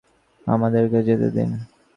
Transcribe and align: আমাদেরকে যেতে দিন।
আমাদেরকে 0.47 0.99
যেতে 1.07 1.27
দিন। 1.35 1.49